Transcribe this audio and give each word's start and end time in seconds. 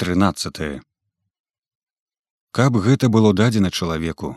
13 0.00 0.80
Каб 2.52 2.76
гэта 2.82 3.08
было 3.08 3.32
дадзена 3.34 3.70
чалавеку, 3.74 4.28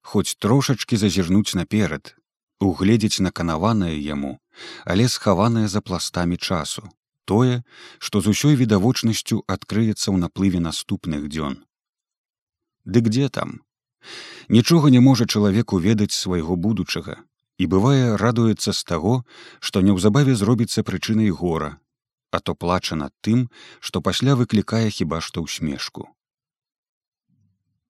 хоць 0.00 0.36
трошачкі 0.38 0.94
зазірнуць 0.94 1.58
наперад, 1.58 2.14
угледзець 2.62 3.18
наканаванае 3.26 3.98
яму, 3.98 4.38
але 4.86 5.08
схаванае 5.08 5.66
за 5.66 5.82
пластамі 5.82 6.38
часу, 6.38 6.86
тое, 7.26 7.66
што 7.98 8.22
з 8.22 8.30
усёй 8.30 8.54
відавочнасцю 8.54 9.42
адкрыецца 9.50 10.06
ў 10.14 10.22
наплыве 10.22 10.62
наступных 10.62 11.26
дзён. 11.26 11.58
Дык 12.86 13.10
дзе 13.10 13.26
там? 13.26 13.58
Нічога 14.46 14.94
не 14.94 15.02
можа 15.02 15.26
чалавеку 15.26 15.82
ведаць 15.82 16.14
свайго 16.14 16.54
будучага 16.54 17.18
і 17.58 17.66
бывае 17.66 18.14
радуецца 18.22 18.70
з 18.70 18.86
таго, 18.86 19.26
што 19.58 19.82
неўзабаве 19.82 20.38
зробіцца 20.38 20.86
прычынай 20.86 21.34
гора, 21.34 21.81
а 22.32 22.40
то 22.40 22.54
плача 22.54 22.96
над 22.96 23.12
тым, 23.20 23.48
што 23.80 24.00
пасля 24.00 24.34
выклікае 24.40 24.88
хіба 24.90 25.20
што 25.20 25.44
ўсмешку. 25.44 26.08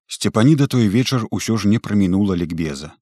Сцепаніда 0.07 0.67
той 0.67 0.89
вечар 0.93 1.27
усё 1.31 1.57
ж 1.57 1.71
не 1.73 1.79
прамінула 1.79 2.37
лікбеза. 2.37 2.93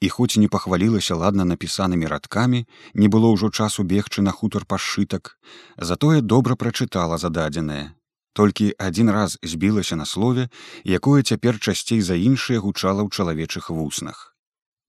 І 0.00 0.08
хоць 0.08 0.36
не 0.40 0.48
пахвалілася 0.48 1.16
ладна 1.22 1.44
напісанымі 1.44 2.06
радкамі, 2.12 2.60
не 2.94 3.08
было 3.08 3.32
ўжо 3.32 3.50
часу 3.50 3.84
бегчы 3.84 4.22
на 4.22 4.32
хутар 4.32 4.64
пашытак, 4.64 5.36
затое 5.76 6.20
добра 6.20 6.56
прачытала 6.56 7.18
зададзенае. 7.18 7.92
Толькі 8.32 8.72
адзін 8.78 9.10
раз 9.16 9.36
збілася 9.42 9.96
на 9.96 10.06
слове, 10.06 10.48
якое 10.84 11.22
цяпер 11.22 11.58
часцей 11.58 12.00
за 12.00 12.16
іншае 12.16 12.60
гучала 12.64 13.04
ў 13.04 13.12
чалавечых 13.12 13.68
вуснах. 13.68 14.36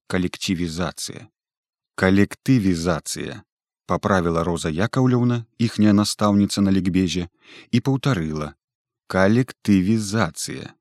Калектывізацыя. 0.08 1.28
Калектывізацыя 1.96 3.42
поправила 3.92 4.44
роза 4.48 4.72
якаўлюўна 4.86 5.42
іхняя 5.68 5.92
настаўніца 5.98 6.64
на 6.64 6.74
лікбезе 6.78 7.28
і 7.76 7.84
паўтарыла 7.90 8.48
калектывізацыя 9.14 10.72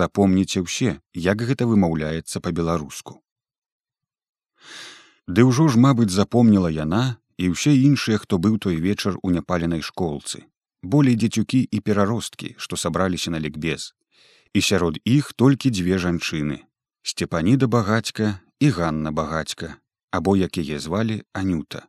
запомніце 0.00 0.64
ўсе 0.66 0.96
як 1.28 1.46
гэта 1.52 1.70
вымаўляецца 1.70 2.42
по-беларуску 2.48 3.20
Ды 5.26 5.42
ўжо 5.46 5.66
ж 5.74 5.80
мабыць 5.82 6.12
запомніла 6.14 6.70
яна 6.70 7.18
і 7.42 7.50
ўсе 7.52 7.74
іншыя 7.76 8.18
хто 8.22 8.38
быў 8.42 8.58
той 8.62 8.76
вечар 8.82 9.18
у 9.22 9.30
няпаленай 9.34 9.82
школцы. 9.82 10.46
Болей 10.82 11.18
дзецюкі 11.18 11.60
і 11.66 11.80
пераросткі 11.80 12.54
што 12.62 12.78
сабраліся 12.78 13.34
на 13.34 13.42
лікбез. 13.42 13.92
І 14.54 14.62
сярод 14.62 14.98
іх 15.04 15.32
толькі 15.34 15.74
дзве 15.74 15.98
жанчыны 15.98 16.62
сцепаніда 17.02 17.66
багацька 17.66 18.38
і 18.60 18.70
ганна 18.70 19.10
багацька 19.10 19.76
або 20.10 20.36
як 20.36 20.58
яе 20.62 20.78
звалі 20.78 21.22
анюта 21.32 21.86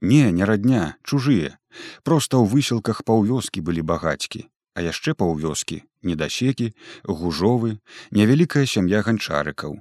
Не, 0.00 0.32
не 0.32 0.44
радня, 0.44 0.96
чужыя. 1.02 1.58
Проста 2.02 2.38
ў 2.38 2.46
высілках 2.50 3.02
паўвёскі 3.08 3.64
былі 3.64 3.82
багацькі, 3.82 4.46
а 4.74 4.84
яшчэ 4.84 5.14
паўвёскі, 5.14 5.82
недасекі, 6.02 6.72
гужовы, 7.04 7.80
невялікая 8.10 8.66
сям'я 8.66 9.02
ганчарыкаў. 9.02 9.80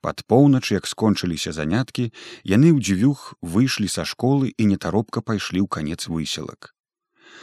Пад 0.00 0.22
поўнач, 0.26 0.72
як 0.72 0.86
скончыліся 0.86 1.52
заняткі, 1.52 2.12
яны 2.44 2.72
ў 2.72 2.78
дзвюх 2.80 3.34
выйшлі 3.40 3.88
са 3.88 4.04
школы 4.04 4.52
і 4.56 4.68
нетаропка 4.72 5.20
пайшлі 5.20 5.64
ў 5.64 5.68
канец 5.68 6.08
высілак. 6.08 6.74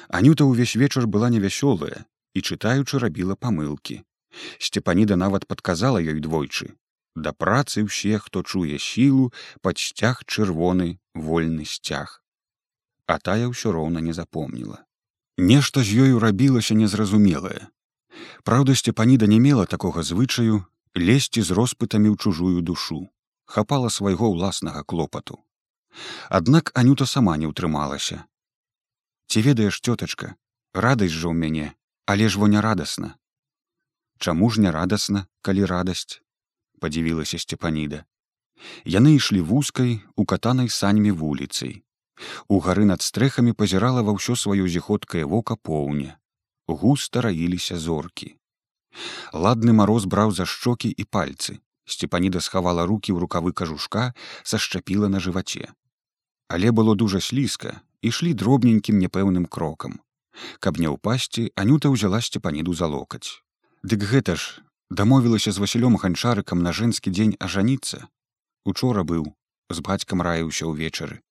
Анюта 0.10 0.46
ўвесь 0.46 0.76
вечар 0.76 1.08
была 1.08 1.30
невясёлая 1.34 2.06
і 2.34 2.40
чытаючы 2.42 3.02
рабіла 3.02 3.36
памылкі. 3.36 4.02
Сцепаніда 4.62 5.18
нават 5.18 5.48
падказала 5.50 5.98
ёй 5.98 6.22
двойчы, 6.22 6.78
да 7.16 7.34
працы 7.34 7.84
ўсе 7.86 8.20
хто 8.20 8.44
чуе 8.44 8.78
сілу 8.80 9.32
пад 9.62 9.78
сцяг 9.78 10.24
чырвоны 10.26 11.00
вольны 11.14 11.66
сцяг. 11.66 12.22
А 13.08 13.18
тая 13.18 13.50
ўсё 13.50 13.72
роўна 13.74 14.00
не 14.06 14.14
запомніла. 14.14 14.86
Нешта 15.38 15.84
з 15.84 16.06
ёю 16.06 16.20
рабілася 16.20 16.76
незразумелае. 16.76 17.68
Праўда 18.44 18.76
сцепаніда 18.76 19.26
не 19.26 19.40
мела 19.40 19.66
такога 19.66 20.04
звычаю 20.04 20.66
лезці 20.96 21.42
з 21.42 21.56
роспытамі 21.56 22.14
ў 22.14 22.16
чужую 22.20 22.62
душу 22.62 23.08
хапала 23.50 23.90
свайго 23.90 24.30
ўласнага 24.30 24.84
клопату. 24.84 25.42
Аднак 26.30 26.70
анюта 26.78 27.10
сама 27.10 27.34
не 27.42 27.50
ўтрымалася. 27.50 28.26
Ці 29.30 29.42
ведаеш 29.42 29.82
цётачка 29.82 30.38
радасць 30.74 31.18
жа 31.18 31.34
ў 31.34 31.36
мяне 31.36 31.68
але 32.10 32.26
ж 32.28 32.42
во 32.42 32.48
не 32.50 32.62
радасна. 32.62 33.16
Чаму 34.18 34.50
ж 34.50 34.62
не 34.66 34.72
радасна 34.74 35.28
калі 35.46 35.66
радасць 35.70 36.22
падзівілася 36.86 37.42
сцепаніда 37.44 38.02
яны 38.96 39.16
ішлі 39.20 39.44
вузкай 39.52 39.94
укатанай 40.24 40.72
саньмі 40.80 41.14
вуліцай 41.22 41.76
у 42.48 42.60
гары 42.66 42.86
над 42.90 43.06
стрэхамі 43.06 43.56
пазірала 43.62 44.04
ва 44.10 44.18
ўсё 44.18 44.36
сваё 44.44 44.68
зіходкае 44.76 45.24
вока 45.36 45.56
поўня 45.70 46.18
густа 46.84 47.26
раіліся 47.28 47.80
зоркі 47.88 48.36
ладны 49.46 49.76
мароз 49.80 50.06
браў 50.14 50.32
за 50.36 50.46
шчокі 50.46 50.90
і 50.90 51.04
пальцы. 51.06 51.60
Сцепаніда 51.90 52.40
схавала 52.46 52.86
руки 52.86 53.10
ў 53.10 53.18
рукавы 53.24 53.52
кажушка 53.60 54.14
сашчапіла 54.44 55.10
на 55.10 55.20
жываце 55.26 55.74
але 56.50 56.72
было 56.80 56.96
дужа 56.96 57.22
слізка 57.22 57.82
ішлі 58.10 58.34
дробненькім 58.42 59.02
няпэўным 59.04 59.46
крокам 59.58 59.98
каб 60.66 60.78
не 60.84 60.90
ўпасці 60.94 61.50
анюта 61.64 61.90
ўзяла 61.94 62.22
сцепаніду 62.26 62.78
за 62.82 62.90
локаць 62.94 63.42
дык 63.82 64.06
гэта 64.12 64.38
ж 64.38 64.62
дамовілася 64.90 65.52
з 65.52 65.62
васілём 65.62 65.98
ганчарыкам 66.02 66.62
на 66.66 66.74
жэнскі 66.74 67.14
дзень 67.14 67.36
ажаніцца. 67.40 68.10
Учора 68.66 69.04
быў 69.04 69.30
з 69.70 69.80
бацькам 69.86 70.22
раіўся 70.22 70.66
ўвечары. 70.66 71.22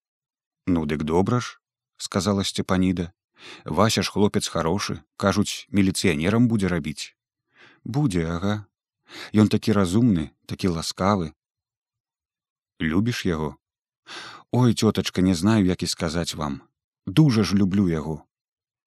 Ну 0.67 0.87
дык 0.87 1.03
добра 1.03 1.41
ж 1.41 1.59
сказала 1.99 2.45
сцепаніда 2.45 3.11
вася 3.65 4.03
ж 4.03 4.11
хлопец 4.15 4.47
хорошы 4.47 5.03
кажуць 5.17 5.67
міліцыянерам 5.75 6.49
будзе 6.49 6.69
рабіць 6.69 7.15
будзе 7.85 8.27
ага. 8.27 8.65
Ён 9.33 9.49
такі 9.49 9.73
разумны 9.73 10.31
такі 10.47 10.69
ласкавы 10.77 11.33
любіш 12.81 13.25
яго? 13.27 13.57
Ой 14.53 14.75
цётачка 14.75 15.25
не 15.25 15.35
знаю 15.35 15.65
як 15.65 15.83
і 15.83 15.89
сказаць 15.89 16.35
вам. 16.35 16.61
Дужа 17.07 17.43
ж 17.43 17.57
люблю 17.57 17.89
яго 17.89 18.23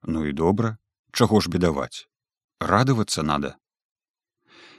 ну 0.03 0.25
і 0.25 0.33
добра. 0.33 0.77
Чаго 1.11 1.41
ж 1.41 1.49
бедаваць? 1.49 2.07
Радавацца 2.59 3.23
надо 3.23 3.55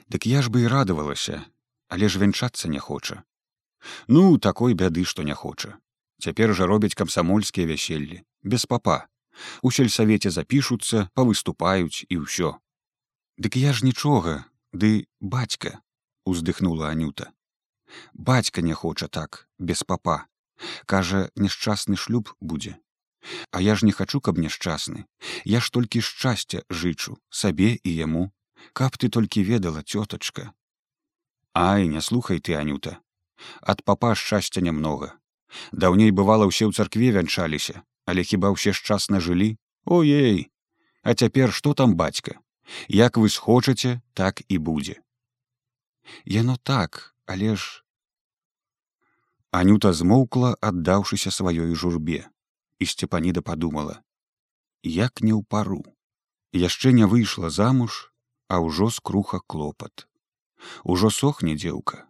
Дык 0.09 0.25
я 0.25 0.41
ж 0.41 0.49
бы 0.49 0.63
і 0.63 0.67
радавалася, 0.67 1.45
але 1.87 2.09
ж 2.09 2.19
вянчацца 2.19 2.67
не 2.67 2.79
хоча. 2.79 3.23
Ну 4.07 4.37
такой 4.37 4.73
бяды, 4.73 5.05
што 5.05 5.23
не 5.23 5.33
хоча. 5.33 5.77
Цяпер 6.19 6.55
жа 6.55 6.65
робяць 6.65 6.95
камсамольскія 6.95 7.67
вяселлі, 7.67 8.23
без 8.41 8.65
папа. 8.65 9.07
У 9.61 9.71
сельсавеце 9.71 10.29
запішуцца, 10.29 11.09
павыступаюць 11.17 12.05
і 12.09 12.23
ўсё. 12.23 12.59
Дык 13.37 13.57
я 13.57 13.73
ж 13.73 13.83
нічога, 13.85 14.45
ды 14.71 15.07
бацька, 15.19 15.81
уздыхнула 16.25 16.89
анюта. 16.89 17.33
Бацька 18.13 18.61
не 18.61 18.73
хоча 18.73 19.07
так, 19.07 19.49
без 19.57 19.83
папа. 19.83 20.27
Кажа, 20.85 21.29
няшчасны 21.35 21.97
шлюб 21.97 22.29
будзе. 22.39 22.77
А 23.51 23.61
я 23.61 23.75
ж 23.75 23.85
не 23.85 23.91
хачу, 23.91 24.21
каб 24.21 24.37
няшчасны. 24.37 25.05
Я 25.43 25.59
ж 25.59 25.71
толькі 25.71 26.01
шчасця 26.01 26.63
жычу 26.69 27.17
сабе 27.29 27.79
і 27.83 27.95
яму 27.95 28.31
каб 28.71 28.97
ты 28.97 29.09
толькі 29.09 29.43
ведала 29.43 29.83
цётачка 29.83 30.53
ай 31.53 31.87
не 31.87 32.01
слухай 32.01 32.39
ты 32.39 32.55
анюта. 32.55 32.99
Ад 33.61 33.83
папа 33.83 34.15
шчасця 34.15 34.61
нямнога. 34.61 35.13
Даўней 35.71 36.11
бывала 36.11 36.49
ўсе 36.49 36.65
ў 36.65 36.73
царкве 36.73 37.13
вянчаліся 37.13 37.83
але 38.05 38.23
хіба 38.23 38.51
ўсе 38.51 38.73
шчасна 38.73 39.19
жылі 39.23 39.55
ой 39.85 40.49
а 41.03 41.13
цяпер 41.13 41.53
што 41.53 41.73
там 41.73 41.95
бацька? 41.95 42.39
Як 42.87 43.17
вы 43.17 43.29
схочаце 43.29 44.01
так 44.13 44.41
і 44.47 44.57
будзе. 44.57 45.03
Яно 46.25 46.57
так 46.57 47.13
але 47.25 47.55
ж 47.55 47.83
анюта 49.51 49.93
змоўкла 49.93 50.57
аддаўшыся 50.59 51.29
сваёй 51.29 51.75
журбе. 51.75 52.25
І 52.79 52.85
сцепаніда 52.85 53.41
падумала 53.41 54.01
як 54.83 55.21
не 55.21 55.31
ў 55.31 55.45
пару. 55.47 55.85
Яшчэ 56.51 56.91
не 56.91 57.05
выйшла 57.05 57.49
замуж 57.49 58.12
а 58.47 58.59
ўжо 58.59 58.89
скруха 58.89 59.39
клопат. 59.47 60.07
Ужо 60.83 61.09
сохне 61.09 61.55
дзеўка. 61.55 62.05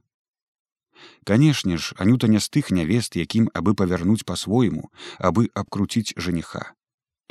Канешне 1.23 1.77
ж, 1.77 1.95
анюта 1.97 2.27
не 2.27 2.39
з 2.39 2.49
тых 2.49 2.71
нявест, 2.71 3.15
якім 3.15 3.49
абы 3.53 3.73
павярнуць 3.73 4.25
па-свойму, 4.25 4.91
абы 5.19 5.49
абкруціць 5.53 6.15
жаніха. 6.17 6.73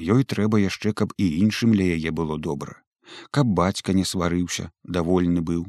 Ёй 0.01 0.25
трэба 0.25 0.59
яшчэ, 0.59 0.93
каб 0.93 1.13
і 1.17 1.27
іншым 1.45 1.77
ля 1.77 1.87
яе 1.97 2.11
было 2.11 2.39
добра, 2.39 2.81
каб 3.31 3.47
бацька 3.47 3.93
не 3.93 4.05
сварыўся, 4.09 4.73
давольны 4.83 5.45
быў, 5.45 5.69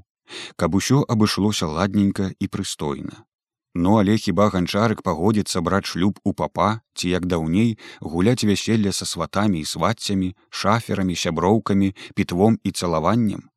каб 0.56 0.76
усё 0.76 1.04
абышлося 1.08 1.68
ладненька 1.68 2.32
і 2.40 2.48
прыстойна. 2.48 3.26
Ну 3.74 3.98
але 3.98 4.18
хіба 4.22 4.50
ганчарык 4.54 5.02
пагодзіцца 5.02 5.62
браць 5.66 5.90
шлюб 5.90 6.20
у 6.24 6.34
папа 6.34 6.81
ці 6.94 7.10
як 7.10 7.25
даўней 7.25 7.78
гуляць 8.00 8.46
вяселле 8.46 8.94
са 8.94 9.06
сватамі 9.06 9.60
і 9.60 9.66
сваццямі, 9.66 10.36
шаферамі, 10.50 11.16
сяброўкамі, 11.16 11.96
пітвом 12.14 12.60
і 12.64 12.72
цалаваннем. 12.72 13.50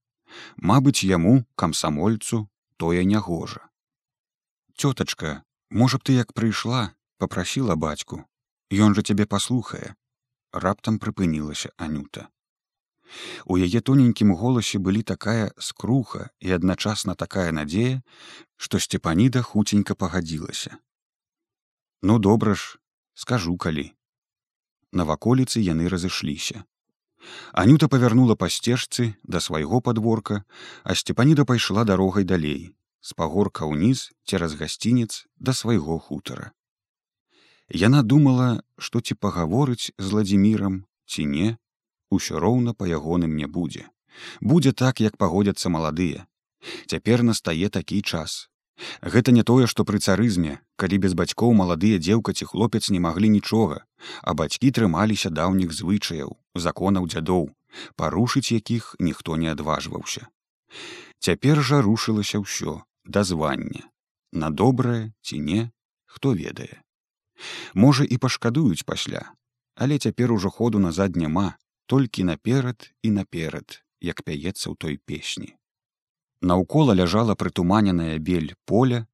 Мабыць, 0.57 1.05
яму, 1.05 1.45
камсамольцу, 1.55 2.49
тое 2.77 3.05
нягожа. 3.05 3.61
Цётачка, 4.77 5.43
можа 5.71 5.99
б 5.99 6.09
ты 6.09 6.17
як 6.17 6.33
прыйшла, 6.33 6.97
попрасіла 7.19 7.77
бацьку, 7.77 8.25
Ён 8.73 8.99
жа 8.99 9.03
цябе 9.07 9.27
паслухае. 9.31 9.95
Раптам 10.51 10.99
прыпынілася 10.99 11.71
анюта. 11.79 12.27
У 13.47 13.59
яе 13.59 13.81
тоненькім 13.81 14.35
голасе 14.35 14.79
былі 14.79 15.03
такая 15.03 15.53
скруха 15.59 16.31
і 16.41 16.57
адначасна 16.59 17.15
такая 17.15 17.53
надзея, 17.53 18.03
што 18.57 18.79
сцепаніда 18.79 19.43
хуценька 19.43 19.95
пагадзілася. 19.95 20.79
Ну 22.03 22.19
добра 22.19 22.55
ж, 22.55 22.79
скажу 23.15 23.57
калі. 23.57 23.93
На 24.93 25.05
ваколіцы 25.05 25.61
яны 25.61 25.89
разышліся. 25.89 26.65
Анюта 27.53 27.89
павярнула 27.89 28.37
па 28.37 28.49
сцежцы 28.53 29.15
да 29.25 29.41
свайго 29.41 29.81
падворка, 29.81 30.45
а 30.85 30.95
сцепаніда 30.95 31.45
пайшла 31.45 31.85
дарогай 31.85 32.25
далей, 32.25 32.77
з 33.01 33.15
пагорка 33.15 33.67
ўніз 33.67 34.11
цераз 34.25 34.55
гасцінец 34.61 35.27
да 35.39 35.53
свайго 35.53 35.99
хутара. 35.99 36.53
Яна 37.69 38.03
думала, 38.03 38.63
што 38.79 39.01
ці 39.01 39.19
пагаворыць 39.19 39.91
з 39.99 40.13
ладзімірам 40.13 40.85
ці 41.07 41.27
не, 41.27 41.49
усё 42.11 42.39
роўна 42.39 42.75
па 42.75 42.87
ягоным 42.87 43.37
не 43.37 43.47
будзе. 43.47 43.87
Будзе 44.41 44.73
так, 44.73 45.01
як 45.01 45.17
пагодзяцца 45.17 45.69
маладыя. 45.69 46.27
Цяпер 46.87 47.23
настае 47.23 47.69
такі 47.69 48.03
час. 48.03 48.49
Гэта 49.01 49.33
не 49.33 49.43
тое, 49.43 49.67
што 49.67 49.85
пры 49.89 49.99
царызме, 49.99 50.61
калі 50.77 50.99
без 51.05 51.15
бацькоў 51.17 51.53
маладыя 51.57 51.99
дзеўка 51.99 52.33
ці 52.37 52.45
хлопец 52.45 52.91
не 52.91 53.01
маглі 53.01 53.29
нічога, 53.33 53.85
а 54.23 54.35
бацькі 54.35 54.71
трымаліся 54.71 55.31
даўніх 55.31 55.73
звычаяў, 55.73 56.37
законаў 56.55 57.09
дзядоў, 57.09 57.49
парушыць 57.97 58.53
якіх 58.53 58.95
ніхто 59.01 59.37
не 59.37 59.49
адважваўся. 59.53 60.29
Цяпер 61.21 61.63
жа 61.65 61.81
рушылася 61.81 62.45
ўсё 62.45 62.83
да 63.05 63.25
звання. 63.25 63.89
На 64.33 64.51
добрае 64.51 65.13
ці 65.23 65.41
не, 65.41 65.71
хто 66.05 66.35
ведае. 66.37 66.83
Можа 67.75 68.05
і 68.05 68.17
пашкадуюць 68.19 68.85
пасля, 68.85 69.33
але 69.75 69.99
цяпер 69.99 70.33
ужо 70.33 70.51
ходу 70.51 70.79
назад 70.79 71.17
няма, 71.17 71.57
толькі 71.87 72.25
наперад 72.25 72.91
і 73.03 73.11
наперад, 73.11 73.83
як 74.01 74.23
пяецца 74.23 74.71
ў 74.71 74.75
той 74.77 74.99
песні. 74.99 75.55
Наўкола 76.43 76.95
ляжала 76.95 77.35
прытуманеная 77.35 78.19
бель 78.19 78.53
поля, 78.65 79.07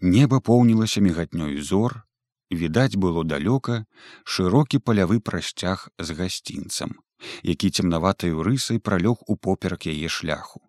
неба 0.00 0.40
поўнілася 0.40 1.04
мігатнёй 1.04 1.60
зор, 1.60 2.02
відаць 2.50 2.96
было 2.96 3.22
далёка 3.24 3.84
шырокі 4.24 4.80
палявы 4.80 5.20
прасцяг 5.20 5.88
з 5.98 6.16
гасцінцам, 6.18 6.96
які 7.42 7.70
цемнаватаю 7.70 8.42
рысай 8.42 8.80
пралёг 8.80 9.22
у 9.26 9.36
поперак 9.36 9.86
яе 9.86 10.08
шляху. 10.08 10.64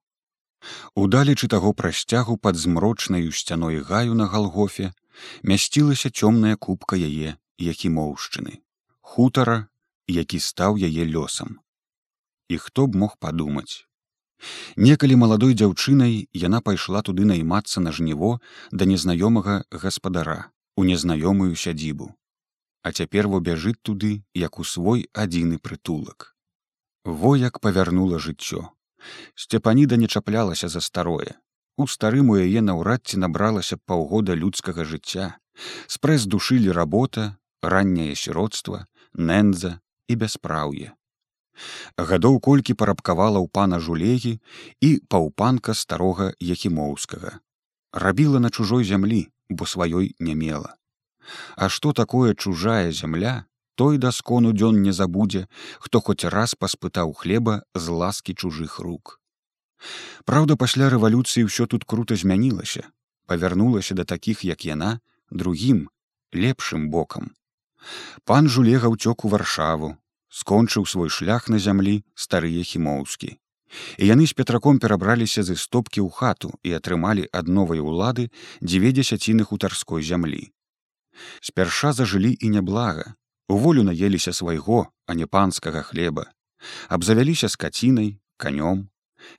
Удалечы 0.93 1.47
таго 1.47 1.73
прасцягу 1.73 2.37
пад 2.37 2.55
змрочнаю 2.55 3.31
сцяной 3.31 3.81
гаю 3.81 4.13
на 4.13 4.27
галгофе 4.27 4.93
мясцілася 5.41 6.11
цёмная 6.13 6.55
кубка 6.55 6.99
яе 6.99 7.37
якімоўшчыны 7.57 8.61
хутара 9.01 9.67
які 10.07 10.39
стаў 10.39 10.77
яе 10.77 11.05
лёсам. 11.05 11.59
І 12.49 12.57
хто 12.57 12.87
б 12.87 12.95
мог 12.95 13.17
падумаць? 13.17 13.85
Некалі 14.75 15.15
маладой 15.21 15.53
дзяўчынай 15.53 16.27
яна 16.33 16.61
пайшла 16.61 17.01
туды 17.05 17.25
наймацца 17.29 17.83
на 17.85 17.91
жніво 17.91 18.39
да 18.71 18.85
незнаёмага 18.89 19.63
гаспадара 19.71 20.49
у 20.75 20.83
незнаёмую 20.83 21.55
сядзібу. 21.55 22.09
А 22.83 22.91
цяпер 22.91 23.27
во 23.27 23.39
бяжыць 23.39 23.77
туды 23.81 24.23
як 24.33 24.59
у 24.59 24.63
свой 24.65 25.05
адзіны 25.13 25.59
прытулак. 25.59 26.33
Во 27.05 27.35
як 27.37 27.59
павярнула 27.59 28.17
жыццё. 28.17 28.69
Сцепаніда 29.35 29.97
не 29.97 30.07
чаплялася 30.07 30.67
за 30.67 30.81
старое. 30.81 31.37
У 31.77 31.87
старым 31.87 32.29
у 32.33 32.37
яе 32.37 32.61
наўрад 32.61 33.05
ці 33.05 33.21
набралася 33.21 33.77
паўгода 33.85 34.33
людскага 34.33 34.85
жыцця. 34.85 35.37
Спрэс 35.87 36.25
душылі 36.25 36.73
работа 36.73 37.37
ранняе 37.61 38.15
сіродства 38.15 38.85
нэнза 39.13 39.79
і 40.11 40.17
бяспраўе. 40.23 40.91
Гадоў 41.97 42.39
колькі 42.39 42.77
парабкавала 42.79 43.39
ў 43.39 43.47
пана 43.51 43.79
жулегі 43.79 44.39
і 44.79 44.89
паўпанка 45.11 45.75
старога 45.75 46.31
якімоўскага. 46.39 47.37
Рабіла 47.91 48.39
на 48.39 48.49
чужой 48.49 48.87
зямлі 48.87 49.27
бо 49.51 49.65
сваёй 49.65 50.15
не 50.19 50.35
мела. 50.35 50.75
А 51.55 51.69
што 51.69 51.93
такое 51.93 52.33
чужая 52.33 52.91
зямля 52.91 53.45
тойдаскону 53.75 54.53
дзён 54.53 54.81
не 54.81 54.91
забудзе 54.91 55.47
хто 55.79 56.01
хоць 56.01 56.25
раз 56.25 56.55
паспытаў 56.55 57.13
хлеба 57.13 57.61
з 57.75 57.89
ласкі 57.89 58.33
чужых 58.33 58.79
рук. 58.79 59.19
Праўда, 60.25 60.55
пасля 60.55 60.89
рэвалюцыі 60.93 61.45
ўсё 61.49 61.65
тут 61.65 61.85
круто 61.89 62.15
змянілася, 62.15 62.89
павярнулася 63.25 63.97
да 63.97 64.05
такіх, 64.05 64.43
як 64.45 64.65
яна, 64.65 65.01
другім, 65.31 65.89
лепшым 66.33 66.89
бокам. 66.93 67.33
Пан 68.25 68.47
жулега 68.47 68.93
ўцёк 68.93 69.25
у 69.25 69.31
варшаву, 69.33 69.97
скончыў 70.31 70.87
свой 70.87 71.09
шлях 71.09 71.49
на 71.51 71.59
зямлі 71.59 72.01
старыя 72.15 72.63
хімоўскі. 72.63 73.37
І 73.97 74.03
яны 74.07 74.27
з 74.27 74.33
петраком 74.35 74.79
перабраліся 74.79 75.43
з 75.43 75.55
істопкі 75.59 76.01
ў 76.03 76.09
хату 76.11 76.51
і 76.63 76.75
атрымалі 76.79 77.27
ад 77.31 77.47
новай 77.47 77.79
улады 77.79 78.31
дзве 78.63 78.91
дзесяціны 78.95 79.47
хутарской 79.47 80.03
зямлі. 80.03 80.51
Спярша 81.39 81.91
зажылі 81.93 82.35
і 82.39 82.51
няблага, 82.55 83.15
у 83.47 83.57
волю 83.57 83.83
наеліся 83.83 84.33
свайго, 84.33 84.87
а 85.07 85.13
не 85.13 85.27
панскага 85.27 85.83
хлеба, 85.83 86.31
абзавяліся 86.87 87.47
скацінай, 87.51 88.19
канём, 88.37 88.87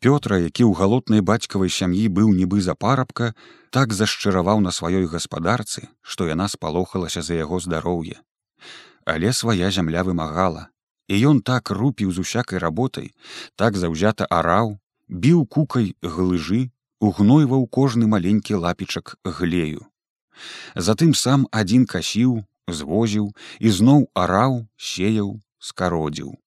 Пётра, 0.00 0.38
які 0.38 0.62
ў 0.66 0.78
галотнай 0.78 1.22
бацькавай 1.26 1.70
сям'і 1.70 2.06
быў 2.08 2.30
нібы 2.34 2.62
за 2.62 2.74
парабка, 2.74 3.34
так 3.70 3.92
зашчыраваў 3.92 4.62
на 4.62 4.70
сваёй 4.70 5.06
гаспадарцы, 5.10 5.88
што 6.02 6.28
яна 6.28 6.46
спалохалася 6.48 7.22
за 7.22 7.34
яго 7.38 7.58
здароўе. 7.58 8.20
Але 9.04 9.32
свая 9.34 9.70
зямля 9.74 10.06
вымагала, 10.06 10.68
і 11.08 11.14
ён 11.30 11.42
так 11.42 11.70
рупіў 11.70 12.12
з 12.12 12.24
усякай 12.24 12.58
работай, 12.58 13.12
так 13.56 13.76
заўзята 13.76 14.28
араў, 14.30 14.78
біў 15.08 15.46
кукай 15.46 15.94
глыжы, 16.02 16.70
угнойваў 17.00 17.66
кожны 17.66 18.06
маленькі 18.06 18.60
лапічак 18.62 19.16
глею. 19.24 19.86
Затым 20.74 21.14
сам 21.14 21.46
адзін 21.50 21.86
касіў, 21.86 22.44
звозіў 22.68 23.32
і 23.60 23.68
зноў 23.70 24.06
араў, 24.14 24.66
сеяў, 24.76 25.42
скародзіў. 25.58 26.38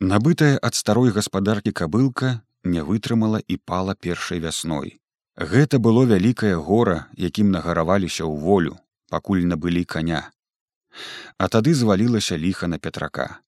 Набытая 0.00 0.58
ад 0.58 0.74
старой 0.74 1.14
гаспадаркі 1.14 1.72
кабылка 1.72 2.42
не 2.64 2.82
вытрымала 2.82 3.38
і 3.38 3.56
пала 3.56 3.94
першай 3.94 4.42
вясной. 4.42 4.98
Гэта 5.38 5.78
было 5.78 6.02
вялікае 6.04 6.54
гора, 6.58 7.06
якім 7.14 7.54
нагараваліся 7.54 8.26
ў 8.26 8.34
волю, 8.42 8.74
пакуль 9.08 9.46
набылі 9.46 9.84
каня. 9.84 10.30
А 11.38 11.46
тады 11.46 11.74
звалілася 11.74 12.34
ліха 12.34 12.66
на 12.66 12.78
пятрака. 12.82 13.38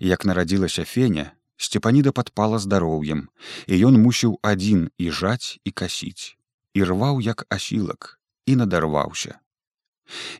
Як 0.00 0.24
нарадзілася 0.24 0.84
феня, 0.84 1.32
сцепаніда 1.56 2.12
падпала 2.12 2.58
здароўем, 2.58 3.28
і 3.66 3.80
ён 3.88 3.98
мусіў 4.02 4.38
адзін 4.42 4.88
і 4.98 5.10
жаць 5.10 5.58
і 5.64 5.70
касіць, 5.70 6.36
і 6.74 6.84
рваў 6.84 7.20
як 7.20 7.44
асілак 7.48 8.18
і 8.46 8.56
надарваўся. 8.56 9.38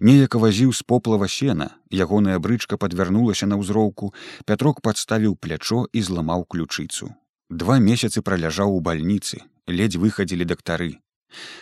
Неяк 0.00 0.34
вазіў 0.34 0.72
з 0.72 0.82
поплава 0.82 1.28
сена, 1.28 1.68
ягоная 1.90 2.38
брычка 2.38 2.78
падвярнулася 2.78 3.46
на 3.50 3.58
ўзроўку, 3.58 4.12
пятрок 4.46 4.80
падставіў 4.80 5.34
плячо 5.36 5.86
і 5.92 6.02
зламаў 6.06 6.46
ключыцу. 6.46 7.10
Два 7.50 7.78
месяцы 7.78 8.22
праляжаў 8.22 8.76
у 8.76 8.80
бальніцы, 8.80 9.42
ледзь 9.66 9.98
выхадзілі 9.98 10.46
дактары. 10.46 10.92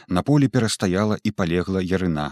На 0.09 0.23
поле 0.23 0.49
перастаяла 0.49 1.16
і 1.23 1.31
палегла 1.33 1.81
ярына. 1.81 2.28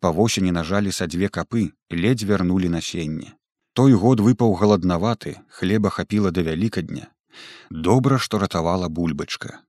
Па 0.00 0.10
восені 0.10 0.52
нажалі 0.52 0.92
са 0.92 1.06
дзве 1.10 1.28
капы, 1.28 1.72
ледзь 1.90 2.26
вярнулі 2.30 2.68
насенне. 2.68 3.34
Той 3.74 3.94
год 3.98 4.22
выпаў 4.22 4.54
галаднаваты, 4.58 5.38
хлеба 5.50 5.90
хапіла 5.90 6.30
да 6.30 6.46
вялікадня. 6.46 7.10
Добра, 7.70 8.18
што 8.18 8.38
ратавала 8.38 8.88
бульбачка. 8.88 9.60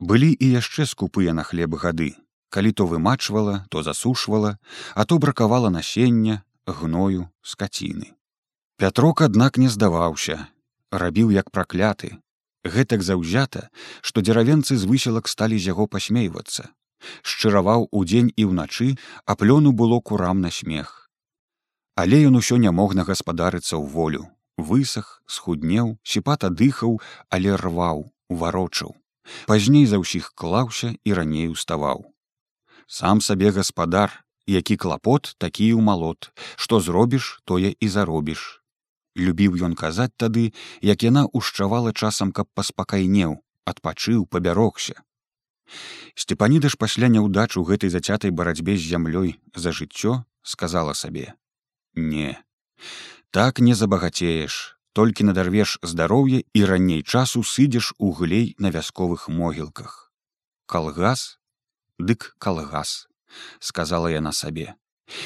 Былі 0.00 0.32
і 0.32 0.46
яшчэ 0.56 0.88
скупыя 0.88 1.36
на 1.36 1.44
хлеб 1.44 1.76
гады, 1.76 2.16
калі 2.48 2.72
то 2.72 2.88
вымачвала, 2.88 3.66
то 3.68 3.82
засушвала, 3.82 4.56
а 4.94 5.04
то 5.04 5.18
бракавала 5.18 5.70
насення, 5.70 6.42
гною, 6.66 7.28
скаціны. 7.42 8.16
Пятрок, 8.80 9.20
аднак 9.20 9.60
не 9.60 9.68
здаваўся, 9.68 10.48
рабіў 10.92 11.32
як 11.32 11.50
пракляты 11.50 12.18
гэтак 12.64 13.02
заўзята 13.02 13.68
што 14.02 14.22
дзеравенцы 14.22 14.76
з 14.76 14.88
выселак 14.88 15.28
сталі 15.32 15.58
з 15.58 15.72
яго 15.72 15.88
пасмейвацца 15.88 16.68
шчыраваў 17.26 17.88
удзень 17.90 18.30
і 18.36 18.46
ўначы 18.52 18.88
а 19.26 19.34
плёну 19.34 19.72
было 19.72 20.00
курам 20.00 20.44
на 20.44 20.50
смех 20.50 21.01
але 21.94 22.24
ён 22.28 22.36
усё 22.40 22.56
не 22.56 22.70
мог 22.70 22.94
на 22.94 23.04
гаспадарыцца 23.04 23.76
ў 23.76 23.86
волю. 23.86 24.24
Высах 24.56 25.22
схуднеў 25.26 25.98
сіпата 26.04 26.48
дыхаў 26.48 27.00
але 27.30 27.56
рваў 27.56 28.08
варочаў. 28.28 28.96
Пазней 29.46 29.86
за 29.86 30.00
ўсіх 30.02 30.32
клаўся 30.34 30.92
і 31.04 31.14
раней 31.14 31.48
уставаў. 31.48 32.04
Сам 32.86 33.20
сабе 33.20 33.52
гаспадар 33.52 34.22
які 34.46 34.76
клапот 34.76 35.34
такі 35.38 35.72
ў 35.72 35.80
малот. 35.80 36.32
Што 36.56 36.80
зробіш 36.80 37.40
тое 37.44 37.74
і 37.78 37.88
заробіш. 37.88 38.62
Любіў 39.16 39.60
ён 39.60 39.74
казаць 39.76 40.16
тады 40.16 40.52
як 40.80 41.02
яна 41.02 41.28
ушчавала 41.32 41.92
часам 41.92 42.32
каб 42.32 42.48
паспакайнеў 42.54 43.38
адпачыў 43.64 44.26
пабярогся. 44.26 44.96
Сцепаніда 46.16 46.68
ж 46.68 46.76
пасля 46.76 47.08
няўдач 47.08 47.56
у 47.56 47.62
гэтай 47.64 47.92
зацятай 47.92 48.32
барацьбе 48.32 48.76
з 48.76 48.88
зямлёй 48.88 49.38
за 49.54 49.70
жыццё 49.70 50.24
сказала 50.42 50.92
сабе 50.92 51.32
не. 51.94 52.38
Так 53.30 53.58
не 53.58 53.74
забагацееш 53.74 54.76
толькі 54.92 55.24
надарвеш 55.24 55.78
здароўе 55.82 56.44
і 56.52 56.64
раней 56.64 57.02
часу 57.02 57.42
сыдзеш 57.42 57.94
у 57.98 58.12
глей 58.12 58.54
на 58.58 58.70
вясковых 58.70 59.28
могілках. 59.28 60.12
Калгас? 60.66 61.38
Дык 61.98 62.36
калгас 62.38 63.08
сказала 63.60 64.08
яна 64.08 64.32
сабе. 64.32 64.74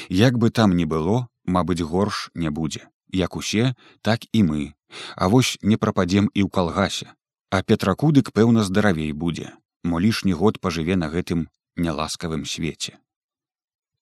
Як 0.09 0.37
бы 0.37 0.49
там 0.49 0.75
ні 0.75 0.85
было 0.85 1.27
мабыць 1.45 1.81
горш 1.81 2.29
не 2.33 2.49
будзе. 2.49 2.87
Як 3.11 3.35
усе 3.35 3.75
так 4.01 4.23
і 4.31 4.43
мы. 4.43 4.73
А 5.15 5.27
вось 5.27 5.57
не 5.61 5.77
прападзем 5.77 6.31
і 6.33 6.43
ў 6.43 6.49
калгасе. 6.49 7.11
А 7.51 7.63
петракудык 7.63 8.31
пэўна 8.31 8.63
здаравей 8.63 9.11
будзе 9.11 9.55
мо 9.83 9.99
лішні 9.99 10.33
год 10.33 10.59
пажыве 10.59 10.95
на 10.95 11.07
гэтым 11.07 11.47
няласкавым 11.75 12.43
свеце. 12.45 12.99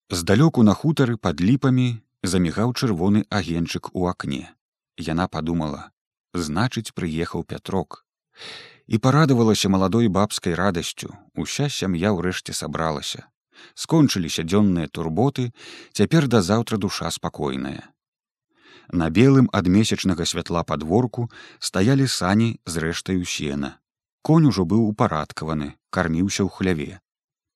Здалёку 0.09 0.63
на 0.63 0.73
хутары 0.73 1.17
пад 1.17 1.41
ліпамі 1.41 2.01
замігаў 2.25 2.73
чырвоны 2.73 3.25
агенчык 3.29 3.91
у 3.93 4.07
акне. 4.07 4.49
Яна 4.97 5.27
падумала 5.27 5.91
значыць 6.35 6.91
прыехаў 6.91 7.43
пятрок 7.43 8.03
і 8.87 8.99
парадавалася 8.99 9.69
маладой 9.69 10.07
бабскай 10.07 10.53
радасцю. 10.53 11.15
Уся 11.35 11.69
сям'я 11.69 12.11
ўрэшце 12.13 12.53
сабралася. 12.53 13.25
Скончыліся 13.73 14.43
дзённыя 14.43 14.91
турботы 14.91 15.53
цяпер 15.93 16.27
да 16.27 16.41
заўтра 16.41 16.77
душа 16.77 17.09
спакойная. 17.09 17.89
На 18.91 19.09
белым 19.09 19.49
ад 19.53 19.67
месячнага 19.67 20.25
святла 20.29 20.63
падворку 20.63 21.31
стаялі 21.59 22.05
сані 22.05 22.59
з 22.65 22.83
рэштаю 22.83 23.25
сена. 23.25 23.79
Конь 24.21 24.45
ужо 24.45 24.65
быў 24.65 24.85
упарадкаваны 24.91 25.73
карміўся 25.89 26.45
ў 26.45 26.49
хляве. 26.53 27.01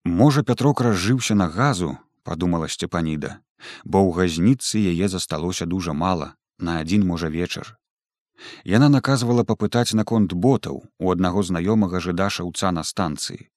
Можа 0.06 0.42
пятрок 0.42 0.82
разжыўся 0.82 1.36
на 1.36 1.50
газу 1.50 1.98
подумала 2.24 2.68
сцепаніда 2.68 3.40
бо 3.84 4.00
ў 4.04 4.10
газніцы 4.16 4.80
яе 4.80 5.12
засталося 5.12 5.66
дужа 5.66 5.94
мала 5.94 6.34
на 6.58 6.80
адзін 6.84 7.06
можа 7.08 7.30
вечар 7.30 7.76
яна 8.66 8.90
наказвала 8.90 9.44
папытаць 9.44 9.96
наконт 10.00 10.34
ботаў 10.34 10.84
у 11.00 11.12
аднаго 11.14 11.44
знаёмага 11.44 12.00
жыдашаўца 12.00 12.72
на 12.72 12.84
станцыі. 12.84 13.48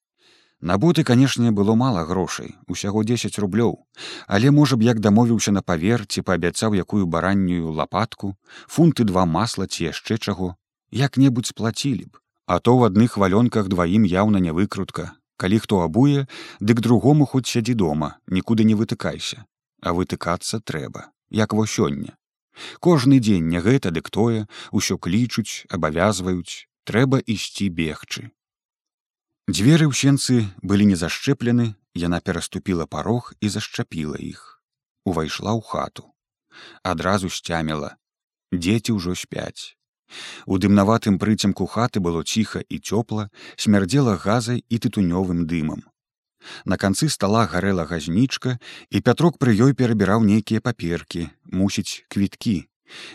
На 0.63 0.79
боты 0.79 1.03
канешне 1.03 1.51
было 1.51 1.75
мала 1.75 2.05
грошай 2.07 2.55
усяго 2.69 3.03
десять 3.03 3.39
рублёў. 3.39 3.83
Але 4.29 4.51
можа 4.51 4.77
б 4.77 4.87
як 4.87 5.01
дамовіўся 5.01 5.53
на 5.53 5.63
павер 5.63 6.07
ці 6.07 6.23
паабяцаў 6.23 6.75
якую 6.79 7.07
бараннюю 7.07 7.73
лапатку 7.73 8.37
фунты 8.67 9.05
два 9.05 9.25
масла 9.27 9.67
ці 9.67 9.91
яшчэ 9.91 10.19
чаго 10.19 10.55
як-небудзь 10.91 11.51
сплацілі 11.51 12.07
б. 12.07 12.19
А 12.47 12.59
то 12.59 12.79
ў 12.79 12.87
адных 12.91 13.19
валёнках 13.19 13.67
дваім 13.69 14.07
яўна 14.07 14.39
не 14.39 14.53
выкрутка 14.53 15.11
калі 15.43 15.59
хто 15.59 15.83
абуе 15.83 16.27
дык 16.71 16.81
другому 16.87 17.27
хоць 17.27 17.51
сядзі 17.51 17.75
дома 17.75 18.15
нікуды 18.39 18.63
не 18.69 18.79
вытыкайся. 18.79 19.43
А 19.83 19.91
вытыкацца 19.91 20.63
трэба 20.63 21.11
як 21.31 21.55
во 21.59 21.67
сёння. 21.67 22.15
Кожны 22.79 23.19
дзень 23.19 23.49
не 23.51 23.59
гэта 23.65 23.91
дык 23.91 24.11
тое 24.15 24.47
ўсё 24.71 24.99
клічуць 25.03 25.67
абавязваюць 25.79 26.71
трэба 26.87 27.19
ісці 27.35 27.69
бегчы. 27.81 28.31
Дзверы 29.51 29.91
ў 29.91 29.95
сенцы 29.99 30.47
былі 30.63 30.87
не 30.95 30.99
зашчэплены 31.03 31.75
яна 31.99 32.23
пераступіла 32.23 32.87
парог 32.87 33.35
і 33.41 33.51
зашчапіла 33.51 34.23
іх. 34.23 34.63
Увайшла 35.05 35.59
ў 35.59 35.63
хату. 35.67 36.07
Адразу 36.87 37.27
сцяміла. 37.27 37.97
Дзеці 38.55 38.95
ўжо 38.95 39.19
спяць 39.19 39.75
У 40.47 40.59
дымнаватым 40.59 41.19
прыцемку 41.19 41.67
хаты 41.67 42.01
было 42.01 42.25
ціха 42.25 42.61
і 42.69 42.79
цёпла, 42.79 43.29
смярдзела 43.57 44.17
газай 44.17 44.65
і 44.69 44.77
тытунёвым 44.79 45.47
дымам. 45.47 45.83
На 46.65 46.77
канцы 46.77 47.09
стала 47.09 47.47
гарэла 47.47 47.87
газнічка, 47.87 48.59
і 48.91 49.01
пятрок 49.01 49.39
пры 49.39 49.55
ёй 49.55 49.73
перабіраў 49.79 50.27
нейкія 50.27 50.61
паперкі, 50.61 51.31
мусіць 51.45 52.05
квіткі, 52.09 52.67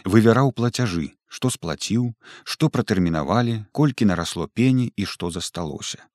вывяраў 0.06 0.52
плацяжы, 0.56 1.12
што 1.28 1.52
сплаціў, 1.52 2.14
што 2.44 2.70
пратэрмінавалі, 2.70 3.66
колькі 3.72 4.08
нарасло 4.08 4.48
пені 4.48 4.92
і 4.96 5.06
што 5.06 5.30
засталося. 5.30 6.08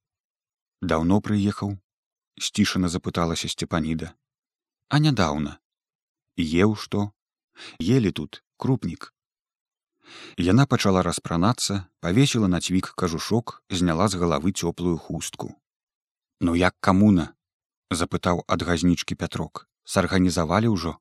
Даўно 0.80 1.20
прыехаў, 1.20 1.76
сцішана 2.40 2.88
запыталася 2.88 3.48
сцепаніда. 3.48 4.14
А 4.88 4.98
нядаўна. 4.98 5.58
Еў 6.36 6.76
што? 6.76 7.12
Елі 7.78 8.10
тут 8.10 8.42
крупнік. 8.56 9.12
Яна 10.38 10.66
пачала 10.66 11.02
распранацца, 11.02 11.84
павесіла 12.00 12.48
на 12.48 12.60
цвік 12.60 12.92
кажушок, 12.96 13.62
зняла 13.70 14.08
з 14.08 14.20
галавы 14.20 14.52
цёплую 14.52 14.96
хустку. 14.98 15.54
Ну 16.40 16.54
як 16.54 16.74
камуна 16.80 17.34
запытаў 17.90 18.44
ад 18.48 18.62
газнічкі 18.62 19.14
пятрок. 19.14 19.68
Сарганізавалі 19.84 20.72
ўжо? 20.72 20.96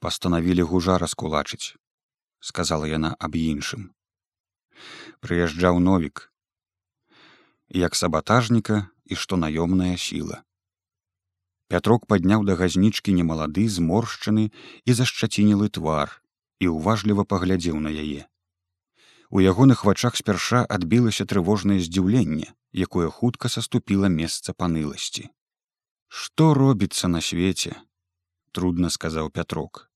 Пастанавілі 0.00 0.62
гужа 0.62 0.98
раскулачыць 0.98 1.78
сказала 2.42 2.90
яна 2.90 3.14
аб 3.18 3.38
іншым. 3.38 3.94
Прыязджаў 5.22 5.78
новік. 5.78 6.28
Як 7.70 7.94
сабатажніка 7.94 8.90
і 9.06 9.14
што 9.14 9.38
наёмная 9.38 9.94
сіла 9.96 10.42
пятрок 11.72 12.04
падняў 12.04 12.42
да 12.44 12.54
газнічкі 12.60 13.14
немалады 13.16 13.62
зморшчаны 13.74 14.42
і 14.84 14.96
зашчацінілы 14.98 15.72
твар 15.76 16.10
і 16.62 16.70
ўважліва 16.70 17.26
паглядзеў 17.26 17.78
на 17.82 17.90
яе. 17.90 18.30
У 19.34 19.42
ягоных 19.42 19.84
вачах 19.88 20.16
спярша 20.18 20.60
адбілася 20.76 21.24
трывожнае 21.26 21.78
здзіўленне, 21.82 22.52
якое 22.86 23.08
хутка 23.10 23.48
саступіла 23.54 24.10
месца 24.12 24.54
паныласці. 24.62 25.24
Што 26.22 26.52
робіцца 26.58 27.08
на 27.08 27.22
свеце? 27.28 27.72
трудно 28.52 28.90
сказаў 28.96 29.30
пятрок. 29.38 29.88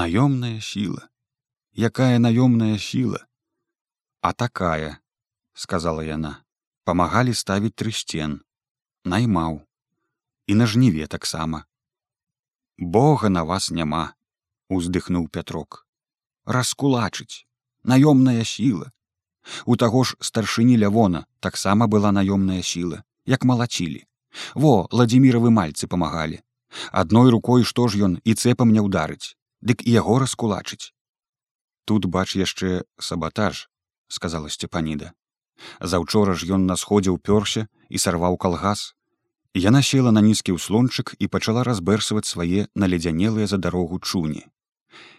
Наёмная 0.00 0.58
сіла. 0.60 1.06
Якая 1.88 2.18
наёмная 2.18 2.76
сіла? 2.86 3.22
А 4.20 4.32
такая, 4.32 4.98
сказала 5.54 6.02
яна, 6.04 6.32
памагалі 6.84 7.32
ставіць 7.42 7.76
тры 7.78 7.94
сцен, 7.94 8.34
наймаў 9.04 9.62
і 10.50 10.58
на 10.58 10.66
жніве 10.66 11.06
таксама. 11.06 11.64
Бога 12.76 13.30
на 13.30 13.46
вас 13.46 13.70
няма, 13.70 14.04
уздыхнуў 14.68 15.30
пятрок 15.30 15.81
раскулачыць. 16.46 17.46
Наёмная 17.84 18.44
сіла. 18.44 18.90
У 19.66 19.76
таго 19.76 20.04
ж 20.04 20.16
старшыні 20.20 20.76
лявона 20.78 21.26
таксама 21.40 21.86
была 21.86 22.12
наёмная 22.14 22.62
сіла 22.62 23.02
як 23.26 23.44
малачілі 23.44 24.06
во 24.54 24.88
ладзіміравы 24.90 25.50
мальцы 25.50 25.86
памагалі. 25.86 26.42
Адной 26.90 27.30
рукой 27.30 27.64
што 27.64 27.88
ж 27.88 28.06
ён 28.06 28.18
і 28.24 28.34
цэпам 28.34 28.72
не 28.72 28.80
ўдарыць 28.80 29.34
дык 29.60 29.82
і 29.82 29.90
яго 29.90 30.18
раскулачыць. 30.18 30.94
Тут 31.84 32.06
бач 32.06 32.36
яшчэ 32.36 32.86
сабатаж 32.98 33.68
сказала 34.08 34.48
сцепаніда 34.48 35.12
заўчора 35.80 36.34
ж 36.34 36.48
ён 36.56 36.66
на 36.66 36.76
сходзе 36.76 37.14
ўпёрся 37.14 37.66
і 37.88 37.98
сарваў 37.98 38.36
калгас. 38.36 38.94
Яна 39.54 39.82
села 39.84 40.10
на 40.16 40.24
нізкі 40.24 40.56
ўслончык 40.56 41.14
і 41.18 41.28
пачала 41.28 41.62
разбэрсаваць 41.68 42.28
свае 42.28 42.66
наледзянелыя 42.74 43.46
за 43.46 43.58
дарогу 43.58 44.00
чуні 44.00 44.48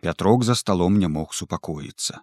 Пятрок 0.01 0.43
за 0.43 0.55
сталом 0.55 0.99
не 0.99 1.07
мог 1.07 1.33
супакоіцца. 1.33 2.21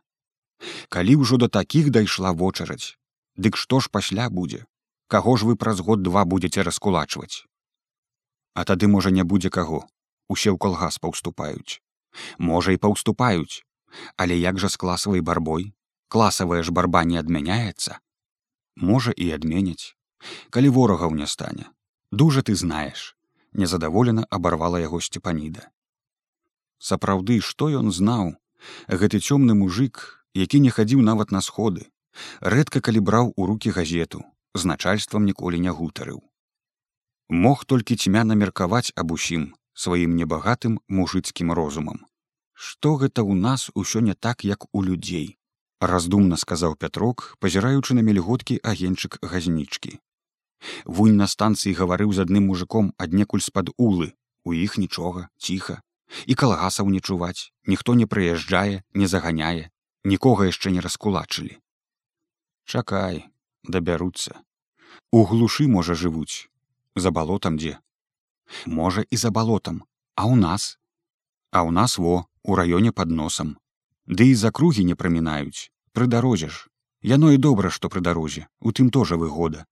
Калі 0.88 1.16
ўжо 1.24 1.36
да 1.40 1.48
такіх 1.48 1.90
дайшла 1.90 2.32
вочараць, 2.32 2.96
Дык 3.36 3.56
што 3.56 3.80
ж 3.80 3.88
пасля 3.88 4.28
будзе, 4.28 4.66
Каго 5.08 5.36
ж 5.36 5.46
вы 5.48 5.56
праз 5.56 5.80
год 5.80 6.02
два 6.02 6.24
будетеце 6.24 6.62
раскулачваць. 6.62 7.46
А 8.54 8.64
тады 8.64 8.86
можа 8.86 9.10
не 9.10 9.24
будзе 9.24 9.50
каго, 9.50 9.80
усе 10.28 10.50
ў 10.54 10.58
калгас 10.64 10.98
паўступаюць. 11.02 11.82
Можа 12.38 12.76
і 12.76 12.78
паўступаюць, 12.84 13.66
але 14.16 14.38
як 14.38 14.62
жа 14.62 14.70
з 14.70 14.78
класавай 14.78 15.24
барбой, 15.30 15.74
класавая 16.08 16.62
ж 16.62 16.70
барба 16.70 17.02
не 17.02 17.18
адмяняецца. 17.18 17.98
Можа 18.76 19.10
і 19.16 19.30
адменяць, 19.34 19.98
калі 20.50 20.70
ворагаў 20.78 21.18
не 21.18 21.26
стане. 21.26 21.66
Дужа 22.12 22.46
ты 22.46 22.54
знаеш, 22.54 23.16
незадаволена 23.50 24.26
абарвала 24.30 24.78
яго 24.78 25.02
сцепаніда 25.02 25.70
сапраўды 26.80 27.40
што 27.44 27.68
ён 27.68 27.92
знаў? 27.92 28.34
Гэты 28.88 29.20
цёмны 29.20 29.54
мужик 29.54 30.20
які 30.34 30.60
не 30.60 30.70
хадзіў 30.70 31.00
нават 31.06 31.30
на 31.30 31.40
сходы 31.40 31.86
рэдка 32.40 32.80
калі 32.80 33.00
браў 33.00 33.32
у 33.36 33.46
руки 33.46 33.70
газету 33.70 34.22
з 34.54 34.64
начальствам 34.64 35.24
ніколі 35.24 35.58
не 35.60 35.70
гутарыў. 35.70 36.20
Мог 37.30 37.64
толькі 37.64 37.96
цьмяна 37.96 38.34
меркаваць 38.34 38.92
аб 38.96 39.12
усім 39.16 39.54
сваім 39.74 40.16
небагатым 40.16 40.80
мужыцкім 40.88 41.52
розумам. 41.52 42.06
Што 42.54 42.96
гэта 43.02 43.22
ў 43.22 43.34
нас 43.34 43.70
усё 43.74 44.00
не 44.00 44.14
так 44.14 44.44
як 44.44 44.66
у 44.72 44.82
людзей 44.82 45.38
раздумна 45.80 46.36
сказаў 46.36 46.76
пятрок 46.76 47.36
пазіраючы 47.40 47.94
на 47.94 48.02
мельготкі 48.06 48.60
агенчык 48.62 49.18
газнічкі. 49.22 49.98
Вунь 50.84 51.16
на 51.16 51.26
станцыі 51.26 51.72
гаварыў 51.78 52.12
з 52.12 52.26
адным 52.26 52.50
мужиком 52.52 52.92
аднекуль 52.98 53.40
з-пад 53.40 53.70
улы. 53.78 54.12
У 54.44 54.52
іх 54.52 54.76
нічога 54.76 55.28
ціха 55.38 55.80
і 56.26 56.34
калгасаў 56.34 56.90
не 56.90 57.00
чуваць. 57.00 57.52
Ніхто 57.66 57.94
не 57.94 58.06
прыязджае 58.06 58.82
не 58.94 59.06
заганяе. 59.06 59.70
Нікога 60.04 60.48
яшчэ 60.48 60.72
не 60.74 60.80
раскулачылі. 60.80 61.58
Чакай 62.64 63.28
дабяруцца. 63.64 64.40
У 65.12 65.24
глушы 65.24 65.68
можа 65.68 65.94
жывуць. 65.94 66.48
За 66.96 67.10
балотам 67.10 67.56
дзе? 67.58 67.78
Можа 68.66 69.04
і 69.10 69.16
за 69.16 69.30
балотам. 69.30 69.84
А 70.16 70.26
ў 70.26 70.36
нас? 70.36 70.78
А 71.50 71.62
ў 71.66 71.70
нас 71.70 71.98
во 71.98 72.26
у 72.42 72.56
раёне 72.56 72.92
под 72.92 73.10
носам. 73.10 73.58
Ды 74.06 74.30
і 74.30 74.34
за 74.34 74.50
кругі 74.50 74.84
не 74.84 74.94
прамінаюць. 74.94 75.70
Пры 75.92 76.06
дарозе 76.06 76.48
ж. 76.48 76.66
Яно 77.02 77.32
і 77.32 77.38
добра 77.38 77.70
што 77.70 77.88
пры 77.88 78.00
дарозе. 78.00 78.48
У 78.60 78.72
тым 78.72 78.90
тоже 78.90 79.16
выгода 79.16 79.66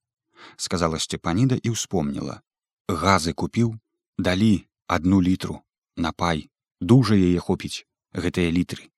сказала 0.56 0.98
сцепаніда 0.98 1.58
і 1.62 1.74
ўспомніла. 1.74 2.40
Газы 2.88 3.34
купіў 3.34 3.74
далі 4.18 4.66
одну 4.86 5.20
літру 5.22 5.60
напай. 5.98 6.48
Дужа 6.80 7.18
яе 7.18 7.38
хопіць 7.42 7.84
гэтыя 8.14 8.50
літры. 8.54 8.90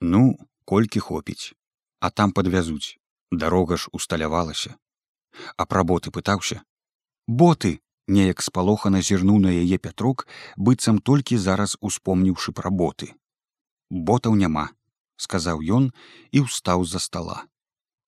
Ну 0.00 0.36
колькі 0.64 1.00
хопіць. 1.00 1.52
А 2.00 2.10
там 2.10 2.32
подвязуць 2.32 2.96
дарога 3.30 3.76
ж 3.76 3.88
усталявалася. 3.92 4.76
А 5.56 5.66
пра 5.66 5.84
боты 5.84 6.10
пытаўся. 6.10 6.62
Боты! 7.26 7.80
Неяк 8.06 8.42
спалохана 8.42 9.02
зірнуў 9.02 9.38
на 9.42 9.50
яе 9.50 9.78
пятрок 9.82 10.28
быццам 10.56 10.98
толькі 11.02 11.38
зараз 11.42 11.74
успомніўшы 11.80 12.54
пра 12.54 12.70
боты. 12.70 13.12
Ботаў 13.90 14.38
няма 14.38 14.70
сказаў 15.16 15.64
ён 15.78 15.90
і 16.30 16.44
ўстаў 16.46 16.84
за 16.84 17.00
стола. 17.02 17.44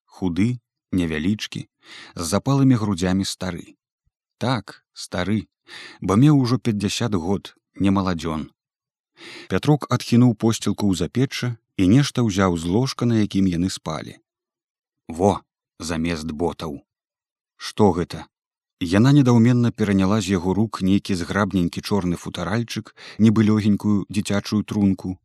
Худы 0.04 0.60
невялічкі 0.92 1.66
з 2.14 2.24
запалымі 2.30 2.78
грудзямі 2.78 3.24
стары. 3.24 3.74
Так 4.38 4.84
стары 4.92 5.48
бо 6.00 6.16
меў 6.16 6.38
ужо 6.38 6.58
пятьдесят 6.58 7.14
год 7.14 7.56
не 7.84 7.94
маладзён 7.98 8.48
пятрок 9.52 9.86
адхінуў 9.98 10.34
посцілку 10.46 10.90
ў 10.90 10.94
запечча 11.02 11.52
і 11.82 11.90
нешта 11.94 12.26
ўзяў 12.30 12.58
з 12.64 12.74
ложка 12.78 13.10
на 13.12 13.22
якім 13.24 13.52
яны 13.58 13.70
спалі 13.76 14.18
во 15.20 15.36
замест 15.90 16.34
ботаў 16.42 16.82
што 17.68 17.92
гэта 18.00 18.26
Яна 18.80 19.10
недаўменна 19.10 19.72
пераняла 19.72 20.20
з 20.22 20.38
яго 20.38 20.54
рук 20.54 20.78
нейкі 20.86 21.14
зграбненькі 21.18 21.82
чорны 21.82 22.14
футаральчык, 22.24 22.94
нібы 23.18 23.42
лёгенькую 23.42 24.06
дзіцячую 24.06 24.62
трунку 24.62 25.18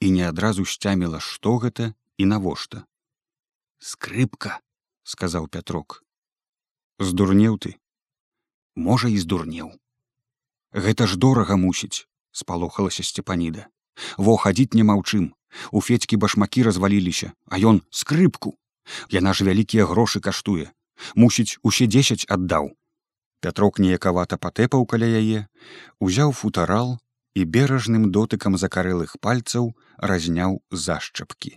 і 0.00 0.10
не 0.12 0.28
адразу 0.28 0.66
сцяміла, 0.68 1.16
што 1.16 1.56
гэта 1.56 1.94
і 2.18 2.28
навошта. 2.28 2.84
Скрыпка, 3.80 4.60
сказаў 5.04 5.48
Пятрок. 5.48 6.04
Здурнеў 6.98 7.56
ты. 7.56 7.80
Можа, 8.76 9.08
і 9.08 9.16
здурнеў. 9.16 9.72
Гэта 10.72 11.06
ж 11.08 11.16
дорага 11.16 11.56
мусіць, 11.56 12.04
спалохалася 12.32 13.02
сцепаніда. 13.02 13.68
Во 14.18 14.36
хадзіць 14.36 14.76
не 14.76 14.84
маўчым. 14.84 15.32
У 15.72 15.80
федькі 15.80 16.20
башмакі 16.20 16.62
разваліліся, 16.62 17.32
а 17.48 17.56
ён 17.56 17.80
скрыпку. 17.90 18.52
Яна 19.08 19.32
ж 19.32 19.48
вялікія 19.48 19.88
грошы 19.88 20.20
каштуе. 20.20 20.68
Мусіць, 21.14 21.56
усе 21.62 21.88
дзесяць 21.88 22.28
аддаў. 22.28 22.76
Пятрок 23.40 23.78
неякавата 23.78 24.36
патэпаў 24.36 24.84
каля 24.84 25.08
яе, 25.08 25.46
узяў 26.04 26.36
футарал 26.36 26.98
і 27.32 27.44
беражным 27.44 28.10
дотыкам 28.12 28.60
закарэлых 28.60 29.16
пальцаў 29.24 29.72
разняў 29.96 30.60
зашчапкі. 30.70 31.56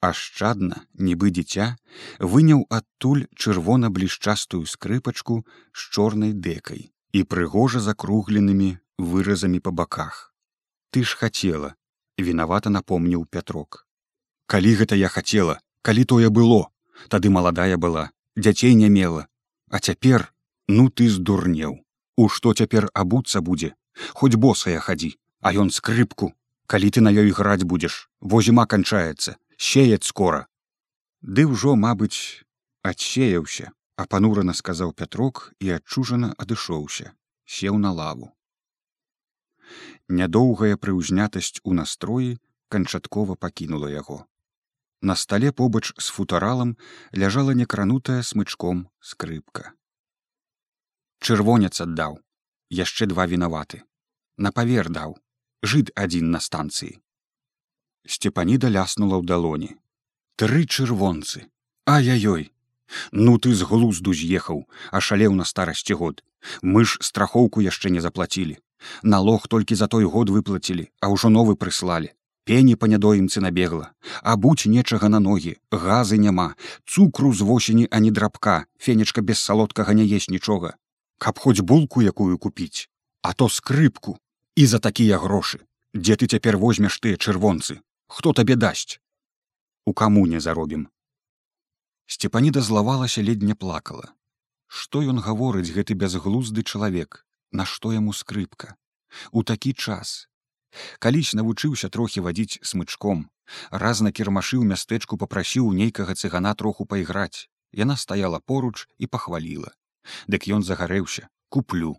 Ашчадна, 0.00 0.84
нібы 0.94 1.32
дзіця, 1.32 1.76
выняў 2.20 2.66
адтуль 2.68 3.28
чырвона-блішчастую 3.36 4.64
скрыпачку 4.66 5.44
з 5.72 5.80
чорнай 5.94 6.32
дэкай 6.32 6.90
і 7.12 7.22
прыгожа 7.24 7.80
закругленымі 7.80 8.70
выразамі 8.98 9.60
па 9.60 9.70
баках. 9.70 10.32
Ты 10.90 11.04
ж 11.04 11.16
хацела, 11.16 11.74
вінавата 12.18 12.70
напомніў 12.70 13.26
Пятрок. 13.26 13.86
Калі 14.46 14.74
гэта 14.82 14.98
я 14.98 15.08
хацела, 15.08 15.60
калі 15.82 16.04
тое 16.04 16.30
было, 16.30 16.68
тады 17.08 17.30
маладая 17.30 17.76
была, 17.76 18.10
дзяцей 18.36 18.74
не 18.74 18.88
мела, 18.88 19.26
а 19.70 19.78
цяпер 19.78 20.32
ну 20.68 20.90
ты 20.90 21.08
здурнеў. 21.08 21.80
У 22.16 22.28
што 22.28 22.52
цяпер 22.54 22.90
абуцца 22.94 23.40
будзе? 23.40 23.74
Хоць 24.14 24.36
босая 24.36 24.80
хадзі 24.80 25.16
а 25.40 25.52
ён 25.52 25.70
скрыпку. 25.70 26.34
Калі 26.66 26.90
ты 26.90 27.00
на 27.00 27.10
ёй 27.10 27.32
граць 27.34 27.64
будзеш 27.64 28.06
во 28.20 28.42
зіма 28.46 28.66
канчаецца 28.66 29.34
сеяць 29.58 30.06
скора 30.06 30.46
ды 31.20 31.44
ўжо 31.44 31.74
мабыць 31.76 32.46
адсеяўся 32.86 33.72
а 34.00 34.06
панурана 34.12 34.52
сказаў 34.56 34.92
пятрок 34.96 35.40
і 35.60 35.72
адчужана 35.76 36.28
адышоўся 36.42 37.10
сеў 37.54 37.76
на 37.80 37.90
лаву. 37.96 38.28
Нядоўгая 40.20 40.78
прыўзнятасць 40.84 41.60
у 41.68 41.74
настроі 41.78 42.30
канчаткова 42.74 43.36
пакінула 43.44 43.90
яго. 43.92 44.16
На 45.10 45.16
стале 45.22 45.50
побач 45.60 45.92
з 45.96 46.06
футаралам 46.16 46.72
ляжала 47.22 47.56
некранутая 47.60 48.22
смычком 48.28 48.80
скрыпка. 49.10 49.72
Чырвонец 51.20 51.76
аддаў 51.84 52.16
яшчэ 52.80 53.08
два 53.12 53.26
вінаваты. 53.32 53.82
На 54.36 54.52
павер 54.60 54.88
даў 54.96 55.18
жыд 55.74 55.92
адзін 56.04 56.30
на 56.36 56.40
станцыі. 56.46 56.94
Сцепаніда 58.08 58.72
ляснула 58.72 59.20
ў 59.20 59.28
далоні. 59.32 59.70
Тры 60.40 60.64
чырвонцы! 60.64 61.44
А-яй-ёй 61.84 62.48
ну 63.12 63.38
ты 63.38 63.54
з 63.54 63.62
глузду 63.62 64.14
з'ехаў 64.14 64.66
ашалеў 64.90 65.34
на 65.34 65.44
старасці 65.44 65.94
год. 65.94 66.22
Мы 66.62 66.84
ж 66.84 66.98
страхоўку 67.00 67.60
яшчэ 67.60 67.90
не 67.90 68.00
заплацілі. 68.00 68.58
Налог 69.02 69.46
толькі 69.48 69.74
за 69.74 69.86
той 69.86 70.04
год 70.04 70.30
выплацілі 70.30 70.88
а 71.00 71.12
ўжо 71.12 71.28
новы 71.28 71.56
прыслалі. 71.56 72.12
Пені 72.44 72.74
па 72.74 72.88
нядоімцы 72.88 73.40
набегла. 73.40 73.92
А 74.22 74.36
будь 74.36 74.64
нечага 74.66 75.08
на 75.08 75.20
ногі 75.20 75.56
газы 75.70 76.16
няма 76.18 76.54
цукру 76.86 77.32
з 77.34 77.40
восені 77.40 77.88
а 77.90 78.00
не 78.00 78.10
драбка 78.10 78.66
фенечка 78.78 79.20
без 79.20 79.38
салодкага 79.38 79.92
не 79.94 80.04
есть 80.04 80.30
нічога. 80.30 80.74
Каб 81.18 81.38
хоць 81.38 81.60
булку 81.60 82.02
якую 82.02 82.38
купіць, 82.38 82.88
а 83.22 83.32
то 83.32 83.48
скрыпку. 83.48 84.18
І 84.56 84.66
за 84.66 84.78
такія 84.78 85.18
грошы, 85.18 85.60
дзе 85.94 86.16
ты 86.16 86.26
цяпер 86.26 86.56
возьмеш 86.56 86.98
тыя 86.98 87.16
чырвонцы, 87.16 87.80
хто 88.08 88.32
табе 88.32 88.56
дасць? 88.56 89.00
У 89.84 89.92
каму 89.92 90.26
не 90.26 90.40
заробім 90.40 90.88
сцепаніда 92.10 92.60
злавалася 92.60 93.22
ледня 93.22 93.54
плакала. 93.54 94.10
Што 94.66 95.02
ён 95.02 95.22
гаворыць 95.22 95.70
гэты 95.70 95.94
бязглузды 95.94 96.66
чалавек? 96.66 97.22
Нашто 97.52 97.92
яму 97.94 98.12
скрыпка? 98.12 98.74
У 99.30 99.42
такі 99.42 99.72
час. 99.74 100.26
Калісь 100.98 101.34
навучыўся 101.38 101.90
трохі 101.90 102.22
вадзіць 102.26 102.62
смычком. 102.62 103.30
Раз 103.70 104.02
на 104.06 104.10
кірмашы 104.14 104.58
ў 104.58 104.66
мястэчку 104.66 105.18
попрасіў 105.22 105.70
нейкага 105.74 106.14
цыгана 106.14 106.54
троху 106.54 106.86
пайграць. 106.86 107.46
Яна 107.70 107.96
стаяла 107.96 108.40
поруч 108.42 108.86
і 108.98 109.06
пахваліла. 109.06 109.70
Дык 110.26 110.50
ён 110.50 110.66
загарэўся, 110.66 111.30
куплю. 111.48 111.98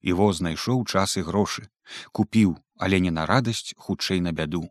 І 0.00 0.12
во 0.12 0.32
знайшоў 0.32 0.84
час 0.84 1.16
і 1.16 1.24
грошы, 1.28 1.68
купіў, 2.12 2.56
але 2.76 3.00
не 3.00 3.12
на 3.12 3.24
радасць 3.24 3.72
хутчэй 3.76 4.20
на 4.20 4.32
бяду. 4.32 4.68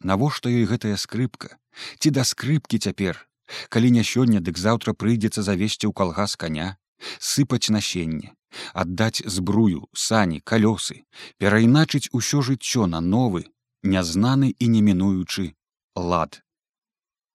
Навошта 0.00 0.48
ёй 0.48 0.64
гэтая 0.64 0.96
скрыпка, 0.96 1.60
ці 2.00 2.10
да 2.10 2.24
скрыпкі 2.24 2.80
цяпер, 2.80 3.20
калі 3.68 3.90
не 3.90 4.04
сёння, 4.04 4.40
дык 4.40 4.58
заўтра 4.58 4.92
прыйдзецца 4.92 5.42
завесці 5.42 5.86
ў 5.86 5.92
калгас 5.92 6.36
каня, 6.36 6.76
сыпаць 7.18 7.70
насенне, 7.70 8.34
аддаць 8.74 9.22
збрую, 9.26 9.88
сані, 9.94 10.40
калёсы, 10.40 11.04
перайначыць 11.38 12.08
усё 12.12 12.42
жыццё 12.42 12.86
на 12.86 13.00
новы, 13.00 13.44
нязнаны 13.82 14.54
і 14.58 14.68
немінуючы 14.68 15.54
лад. 15.96 16.42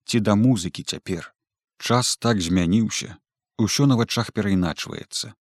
Ці 0.06 0.20
да 0.20 0.36
музыкі 0.36 0.84
цяпер. 0.84 1.34
Час 1.78 2.18
так 2.18 2.42
змяніўся, 2.42 3.18
усё 3.58 3.86
на 3.86 3.96
вачах 3.96 4.32
перайначваецца. 4.32 5.34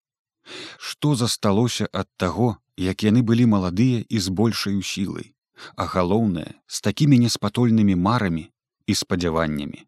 Што 0.78 1.16
засталося 1.16 1.88
ад 1.94 2.10
таго, 2.18 2.58
як 2.78 3.04
яны 3.04 3.22
былі 3.22 3.46
маладыя 3.46 4.04
і 4.10 4.20
з 4.20 4.30
большаю 4.30 4.82
сілай, 4.82 5.34
а 5.76 5.86
галоўнае 5.86 6.60
з 6.68 6.82
такімі 6.82 7.20
неспатольнымі 7.20 7.96
марамі 7.96 8.52
і 8.86 8.96
спадзяваннямі. 8.96 9.86